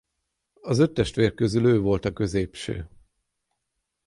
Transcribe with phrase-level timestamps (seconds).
[0.61, 2.87] Az öt testvér közül ő volt a középső.